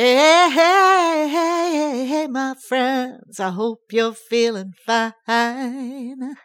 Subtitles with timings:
[0.00, 3.40] Hey, hey, hey, hey, hey, my friends.
[3.40, 6.36] I hope you're feeling fine.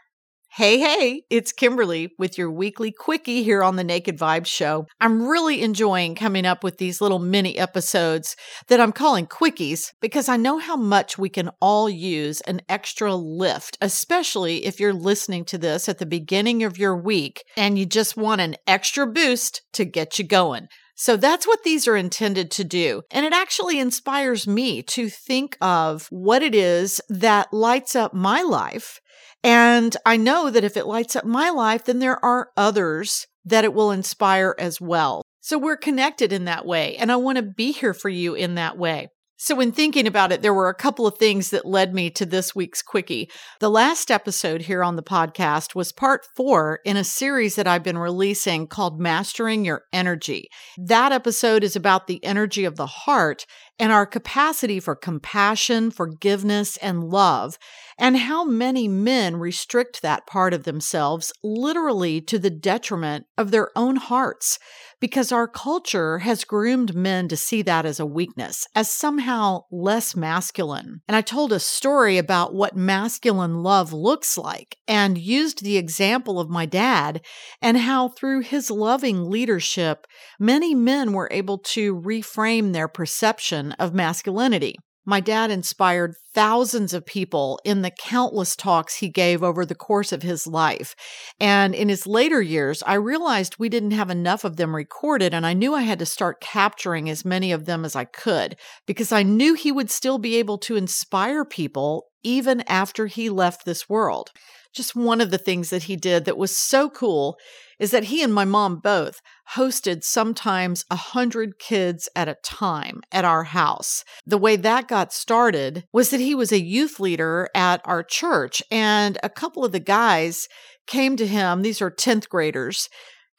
[0.53, 4.87] Hey, hey, it's Kimberly with your weekly quickie here on the Naked Vibes Show.
[4.99, 8.35] I'm really enjoying coming up with these little mini episodes
[8.69, 13.13] that I'm calling quickies because I know how much we can all use an extra
[13.13, 17.85] lift, especially if you're listening to this at the beginning of your week and you
[17.85, 20.69] just want an extra boost to get you going.
[21.03, 23.01] So that's what these are intended to do.
[23.11, 28.41] And it actually inspires me to think of what it is that lights up my
[28.41, 29.01] life
[29.43, 33.65] and I know that if it lights up my life, then there are others that
[33.65, 35.23] it will inspire as well.
[35.41, 36.95] So we're connected in that way.
[36.95, 39.09] And I want to be here for you in that way.
[39.43, 42.25] So, in thinking about it, there were a couple of things that led me to
[42.25, 43.29] this week's quickie.
[43.59, 47.83] The last episode here on the podcast was part four in a series that I've
[47.83, 50.47] been releasing called Mastering Your Energy.
[50.77, 53.45] That episode is about the energy of the heart
[53.77, 57.57] and our capacity for compassion, forgiveness, and love,
[57.97, 63.69] and how many men restrict that part of themselves literally to the detriment of their
[63.75, 64.59] own hearts
[64.99, 70.15] because our culture has groomed men to see that as a weakness, as somehow less
[70.15, 71.01] masculine.
[71.09, 76.39] And I told a story about what masculine love looks like and used the example
[76.39, 77.19] of my dad
[77.61, 80.07] and how through his loving leadership,
[80.39, 84.77] many men were able to reframe their perception of masculinity.
[85.05, 90.11] My dad inspired thousands of people in the countless talks he gave over the course
[90.13, 90.95] of his life.
[91.39, 95.45] And in his later years, I realized we didn't have enough of them recorded, and
[95.45, 98.55] I knew I had to start capturing as many of them as I could
[98.87, 103.65] because I knew he would still be able to inspire people even after he left
[103.65, 104.31] this world.
[104.73, 107.37] Just one of the things that he did that was so cool
[107.79, 109.21] is that he and my mom both
[109.55, 114.03] hosted sometimes a hundred kids at a time at our house.
[114.25, 118.63] The way that got started was that he was a youth leader at our church,
[118.71, 120.47] and a couple of the guys
[120.87, 121.61] came to him.
[121.61, 122.89] These are 10th graders.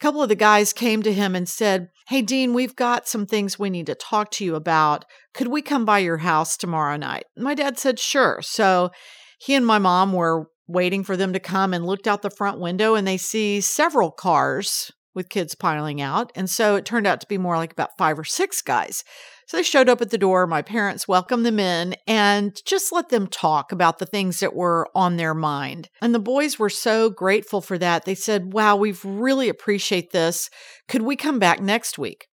[0.00, 3.26] A couple of the guys came to him and said, Hey, Dean, we've got some
[3.26, 5.04] things we need to talk to you about.
[5.32, 7.24] Could we come by your house tomorrow night?
[7.36, 8.40] My dad said, Sure.
[8.42, 8.90] So
[9.38, 12.58] he and my mom were waiting for them to come and looked out the front
[12.58, 16.32] window and they see several cars with kids piling out.
[16.34, 19.04] And so it turned out to be more like about five or six guys.
[19.46, 20.46] So they showed up at the door.
[20.46, 24.88] My parents welcomed them in and just let them talk about the things that were
[24.94, 25.88] on their mind.
[26.00, 28.04] And the boys were so grateful for that.
[28.04, 30.50] They said, Wow, we really appreciate this.
[30.88, 32.26] Could we come back next week?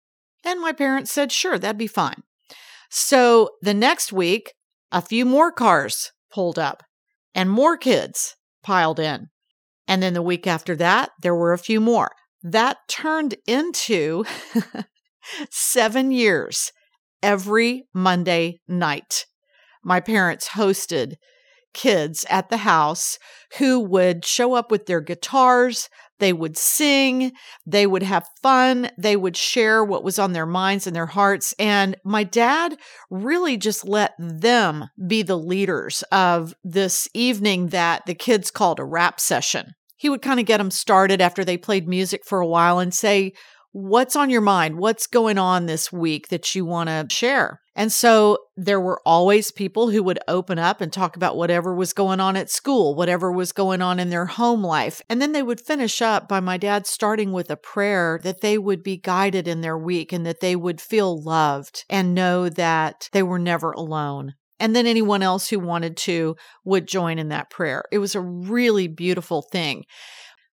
[0.44, 2.22] And my parents said, Sure, that'd be fine.
[2.88, 4.54] So the next week,
[4.92, 6.82] a few more cars pulled up
[7.34, 9.28] and more kids piled in.
[9.88, 12.12] And then the week after that, there were a few more.
[12.42, 14.24] That turned into
[15.50, 16.72] seven years
[17.22, 19.26] every Monday night.
[19.84, 21.14] My parents hosted
[21.74, 23.18] kids at the house
[23.58, 25.88] who would show up with their guitars,
[26.20, 27.32] they would sing,
[27.66, 31.54] they would have fun, they would share what was on their minds and their hearts.
[31.58, 32.76] And my dad
[33.10, 38.84] really just let them be the leaders of this evening that the kids called a
[38.84, 39.72] rap session.
[39.96, 42.94] He would kind of get them started after they played music for a while and
[42.94, 43.32] say,
[43.72, 44.78] What's on your mind?
[44.78, 47.60] What's going on this week that you want to share?
[47.76, 51.92] And so there were always people who would open up and talk about whatever was
[51.92, 55.00] going on at school, whatever was going on in their home life.
[55.08, 58.58] And then they would finish up by my dad starting with a prayer that they
[58.58, 63.08] would be guided in their week and that they would feel loved and know that
[63.12, 64.34] they were never alone.
[64.58, 67.84] And then anyone else who wanted to would join in that prayer.
[67.92, 69.84] It was a really beautiful thing.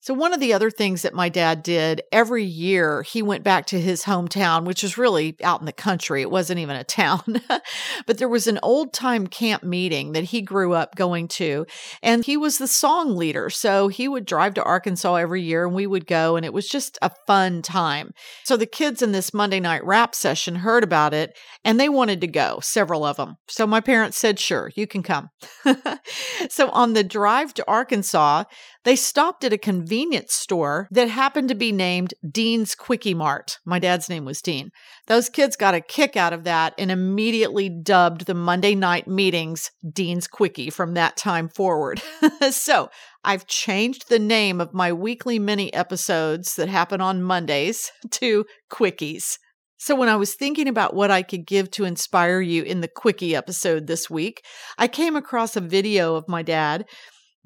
[0.05, 3.65] So, one of the other things that my dad did every year, he went back
[3.69, 6.21] to his hometown, which was really out in the country.
[6.21, 7.23] It wasn't even a town,
[8.07, 11.65] but there was an old time camp meeting that he grew up going to,
[12.03, 13.49] and he was the song leader.
[13.49, 16.69] So, he would drive to Arkansas every year and we would go, and it was
[16.69, 18.13] just a fun time.
[18.45, 22.21] So, the kids in this Monday night rap session heard about it and they wanted
[22.21, 23.37] to go, several of them.
[23.49, 25.31] So, my parents said, Sure, you can come.
[26.51, 28.45] so, on the drive to Arkansas,
[28.85, 33.59] they stopped at a convenience store that happened to be named Dean's Quickie Mart.
[33.65, 34.71] My dad's name was Dean.
[35.07, 39.71] Those kids got a kick out of that and immediately dubbed the Monday night meetings
[39.91, 42.03] Dean's Quickie from that time forward.
[42.51, 42.91] so
[43.25, 49.39] I've changed the name of my weekly mini episodes that happen on Mondays to Quickies.
[49.77, 52.89] So, when I was thinking about what I could give to inspire you in the
[52.89, 54.43] Quickie episode this week,
[54.79, 56.87] I came across a video of my dad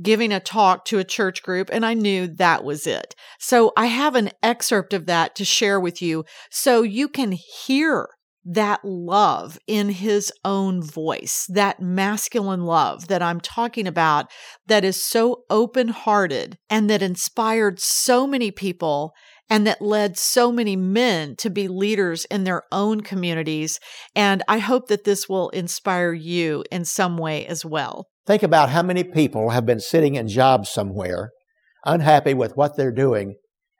[0.02, 3.14] giving a talk to a church group, and I knew that was it.
[3.38, 8.08] So I have an excerpt of that to share with you so you can hear
[8.50, 14.30] that love in his own voice, that masculine love that I'm talking about,
[14.66, 19.12] that is so open hearted and that inspired so many people
[19.50, 23.80] and that led so many men to be leaders in their own communities.
[24.14, 28.08] And I hope that this will inspire you in some way as well.
[28.28, 31.30] Think about how many people have been sitting in jobs somewhere,
[31.86, 33.36] unhappy with what they're doing,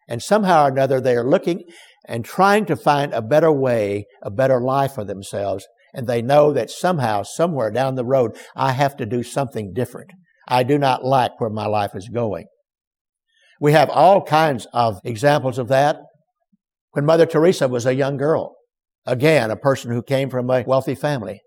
[0.08, 1.64] and somehow or another they are looking
[2.06, 5.66] and trying to find a better way, a better life for themselves.
[5.92, 10.12] And they know that somehow, somewhere down the road, I have to do something different.
[10.48, 12.46] I do not like where my life is going.
[13.60, 15.98] We have all kinds of examples of that.
[16.92, 18.56] When Mother Teresa was a young girl,
[19.04, 21.42] again, a person who came from a wealthy family,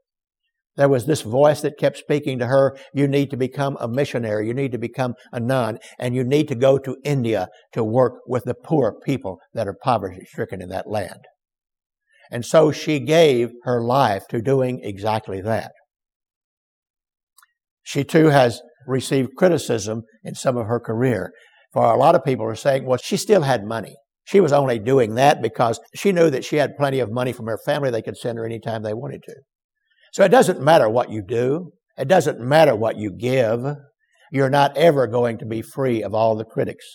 [0.77, 4.47] there was this voice that kept speaking to her, you need to become a missionary,
[4.47, 8.19] you need to become a nun, and you need to go to India to work
[8.25, 11.25] with the poor people that are poverty stricken in that land.
[12.31, 15.73] And so she gave her life to doing exactly that.
[17.83, 21.33] She too has received criticism in some of her career.
[21.73, 23.95] For a lot of people are saying, well, she still had money.
[24.23, 27.47] She was only doing that because she knew that she had plenty of money from
[27.47, 29.35] her family they could send her anytime they wanted to.
[30.11, 31.71] So it doesn't matter what you do.
[31.97, 33.65] It doesn't matter what you give.
[34.31, 36.85] You're not ever going to be free of all the critics.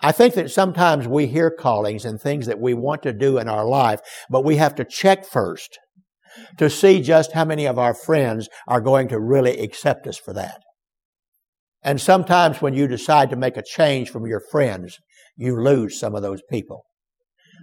[0.00, 3.48] I think that sometimes we hear callings and things that we want to do in
[3.48, 5.78] our life, but we have to check first
[6.58, 10.34] to see just how many of our friends are going to really accept us for
[10.34, 10.60] that.
[11.82, 14.98] And sometimes when you decide to make a change from your friends,
[15.36, 16.84] you lose some of those people.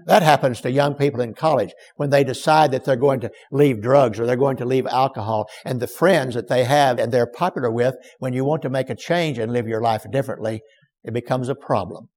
[0.05, 3.81] That happens to young people in college when they decide that they're going to leave
[3.81, 5.49] drugs or they're going to leave alcohol.
[5.65, 8.89] And the friends that they have and they're popular with, when you want to make
[8.89, 10.61] a change and live your life differently,
[11.03, 12.09] it becomes a problem.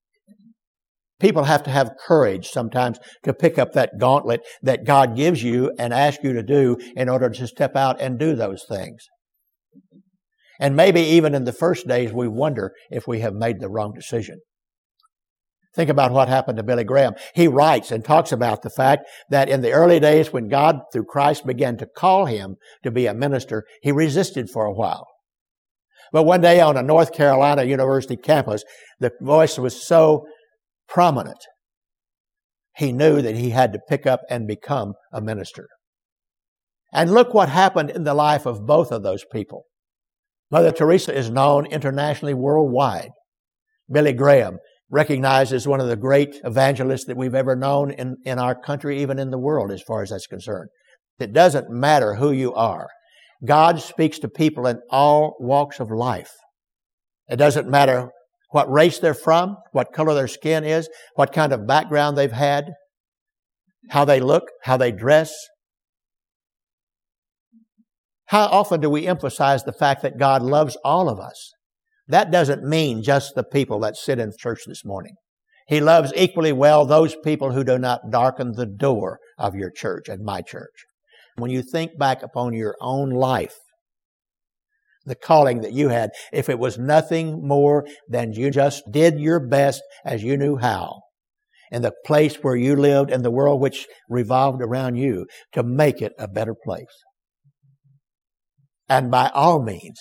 [1.20, 5.72] People have to have courage sometimes to pick up that gauntlet that God gives you
[5.78, 9.06] and ask you to do in order to step out and do those things.
[10.60, 13.92] And maybe even in the first days, we wonder if we have made the wrong
[13.94, 14.40] decision.
[15.74, 17.14] Think about what happened to Billy Graham.
[17.34, 21.06] He writes and talks about the fact that in the early days when God, through
[21.06, 25.06] Christ, began to call him to be a minister, he resisted for a while.
[26.12, 28.62] But one day on a North Carolina University campus,
[29.00, 30.26] the voice was so
[30.88, 31.38] prominent,
[32.76, 35.66] he knew that he had to pick up and become a minister.
[36.92, 39.64] And look what happened in the life of both of those people.
[40.50, 43.10] Mother Teresa is known internationally worldwide.
[43.90, 44.58] Billy Graham
[44.90, 49.00] recognized as one of the great evangelists that we've ever known in, in our country,
[49.00, 50.68] even in the world, as far as that's concerned.
[51.18, 52.88] It doesn't matter who you are.
[53.44, 56.30] God speaks to people in all walks of life.
[57.28, 58.10] It doesn't matter
[58.50, 62.72] what race they're from, what color their skin is, what kind of background they've had,
[63.90, 65.34] how they look, how they dress.
[68.26, 71.52] How often do we emphasize the fact that God loves all of us?
[72.08, 75.14] That doesn't mean just the people that sit in church this morning.
[75.66, 80.08] He loves equally well those people who do not darken the door of your church
[80.08, 80.84] and my church.
[81.36, 83.56] When you think back upon your own life,
[85.06, 89.40] the calling that you had, if it was nothing more than you just did your
[89.40, 91.00] best as you knew how,
[91.70, 96.00] in the place where you lived and the world which revolved around you to make
[96.00, 97.02] it a better place.
[98.88, 99.98] And by all means,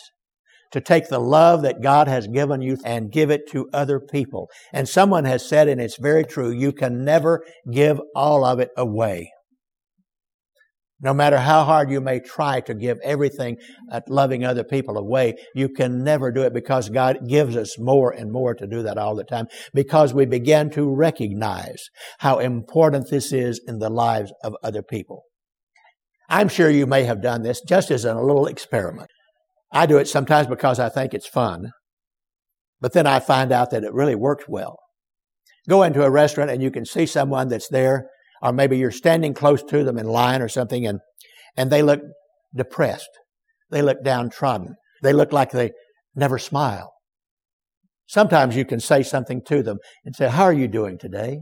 [0.73, 4.49] to take the love that God has given you and give it to other people.
[4.73, 8.69] And someone has said, and it's very true, you can never give all of it
[8.75, 9.31] away.
[10.99, 13.57] No matter how hard you may try to give everything
[13.91, 18.11] at loving other people away, you can never do it because God gives us more
[18.11, 21.83] and more to do that all the time because we begin to recognize
[22.19, 25.23] how important this is in the lives of other people.
[26.29, 29.09] I'm sure you may have done this just as a little experiment.
[29.73, 31.71] I do it sometimes because I think it's fun,
[32.79, 34.77] but then I find out that it really works well.
[35.67, 38.07] Go into a restaurant and you can see someone that's there,
[38.41, 40.99] or maybe you're standing close to them in line or something, and,
[41.57, 42.01] and they look
[42.55, 43.09] depressed.
[43.71, 44.75] They look downtrodden.
[45.01, 45.71] They look like they
[46.15, 46.93] never smile.
[48.05, 51.39] Sometimes you can say something to them and say, How are you doing today?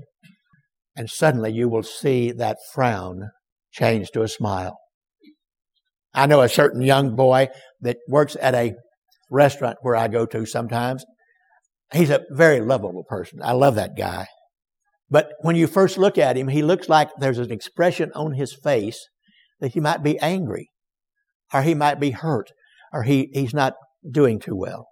[0.96, 3.32] And suddenly you will see that frown
[3.72, 4.78] change to a smile.
[6.14, 7.48] I know a certain young boy
[7.82, 8.74] that works at a
[9.30, 11.06] restaurant where I go to sometimes.
[11.94, 13.40] He's a very lovable person.
[13.42, 14.28] I love that guy.
[15.10, 18.56] But when you first look at him, he looks like there's an expression on his
[18.64, 19.08] face
[19.60, 20.70] that he might be angry
[21.54, 22.52] or he might be hurt
[22.94, 23.74] or he, he's not
[24.10, 24.88] doing too well.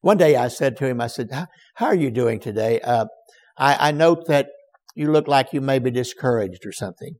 [0.00, 1.28] One day I said to him, I said,
[1.76, 2.80] how, are you doing today?
[2.80, 3.06] Uh,
[3.56, 4.48] I, I note that
[4.94, 7.14] You look like you may be discouraged or something.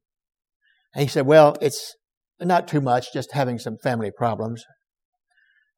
[0.95, 1.95] And he said, Well, it's
[2.41, 4.65] not too much, just having some family problems.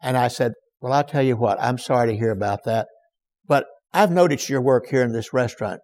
[0.03, 2.87] And I said, Well, I'll tell you what, I'm sorry to hear about that,
[3.47, 5.81] but I've noticed your work here in this restaurant.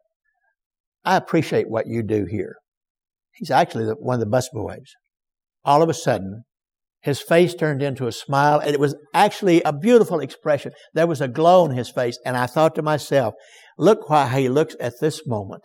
[1.05, 2.57] I appreciate what you do here.
[3.33, 4.89] He's actually one of the busboys.
[5.65, 6.45] All of a sudden,
[7.01, 10.73] his face turned into a smile, and it was actually a beautiful expression.
[10.95, 13.35] There was a glow on his face, and I thought to myself,
[13.79, 15.63] look how he looks at this moment,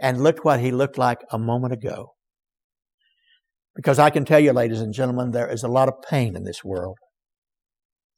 [0.00, 2.15] and look what he looked like a moment ago.
[3.76, 6.44] Because I can tell you, ladies and gentlemen, there is a lot of pain in
[6.44, 6.96] this world.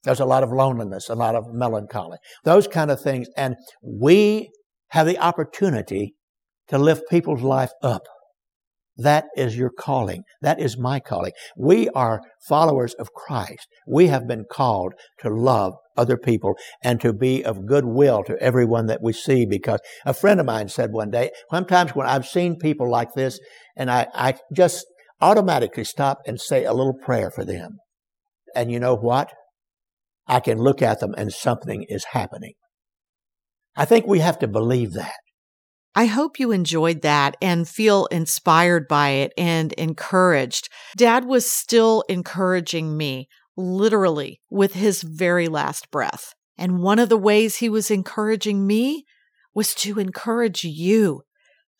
[0.04, 3.28] There's a lot of loneliness, a lot of melancholy, those kind of things.
[3.36, 4.50] And we
[4.90, 6.14] have the opportunity
[6.68, 8.02] to lift people's life up.
[8.96, 10.22] That is your calling.
[10.40, 11.32] That is my calling.
[11.56, 13.66] We are followers of Christ.
[13.86, 18.86] We have been called to love other people and to be of goodwill to everyone
[18.86, 22.56] that we see because a friend of mine said one day, sometimes when I've seen
[22.56, 23.38] people like this
[23.76, 24.84] and I, I just
[25.20, 27.78] automatically stop and say a little prayer for them.
[28.54, 29.32] And you know what?
[30.26, 32.54] I can look at them and something is happening.
[33.76, 35.16] I think we have to believe that.
[35.94, 40.68] I hope you enjoyed that and feel inspired by it and encouraged.
[40.96, 46.34] Dad was still encouraging me, literally, with his very last breath.
[46.56, 49.04] And one of the ways he was encouraging me
[49.54, 51.22] was to encourage you